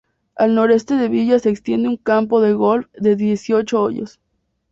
[0.35, 4.19] Al noreste de la villa se extiende un campo de golf de dieciocho hoyos.